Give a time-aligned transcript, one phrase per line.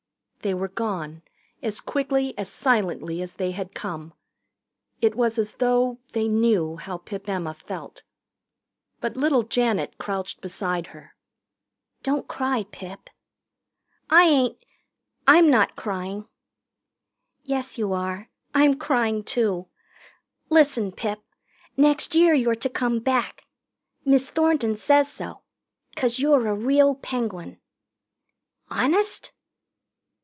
[0.43, 1.21] They were gone,
[1.61, 4.11] as quickly, as silently as they had come.
[4.99, 8.01] It was as though they knew how Pip Emma felt.
[9.01, 11.15] But little Janet crouched beside her.
[12.01, 13.11] "Don't cry, Pip."
[14.09, 14.57] "I ain't
[15.27, 16.27] I'm not crying."
[17.43, 18.27] "Yes, you are.
[18.55, 19.67] I'm crying, too.
[20.49, 21.21] Listen, Pip.
[21.77, 23.43] Next year you're to come back.
[24.05, 25.43] Miss Thornton says so.
[25.95, 27.59] 'Cause you're a real Penguin."
[28.71, 29.33] "Honest?"